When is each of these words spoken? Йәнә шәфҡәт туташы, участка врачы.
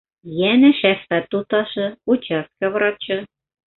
Йәнә 0.37 0.71
шәфҡәт 0.77 1.29
туташы, 1.35 1.85
участка 2.15 2.73
врачы. 2.79 3.19